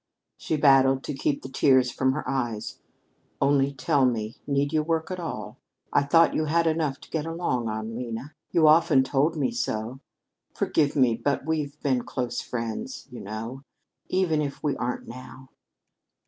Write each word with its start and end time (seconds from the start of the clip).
She 0.35 0.57
battled 0.57 1.03
to 1.03 1.13
keep 1.13 1.43
the 1.43 1.47
tears 1.47 1.91
from 1.91 2.13
her 2.13 2.27
eyes. 2.27 2.79
"Only 3.39 3.71
tell 3.71 4.03
me, 4.03 4.35
need 4.47 4.73
you 4.73 4.81
work 4.81 5.11
at 5.11 5.19
all? 5.19 5.59
I 5.93 6.01
thought 6.01 6.33
you 6.33 6.45
had 6.45 6.65
enough 6.65 6.99
to 7.01 7.09
get 7.11 7.27
along 7.27 7.67
on, 7.69 7.93
Lena. 7.95 8.33
You 8.49 8.67
often 8.67 9.03
told 9.03 9.35
me 9.37 9.51
so 9.51 9.99
forgive 10.55 10.95
me, 10.95 11.15
but 11.23 11.45
we've 11.45 11.79
been 11.83 12.01
close 12.01 12.41
friends, 12.41 13.07
you 13.11 13.19
know, 13.21 13.61
even 14.09 14.41
if 14.41 14.63
we 14.63 14.75
aren't 14.75 15.07
now." 15.07 15.49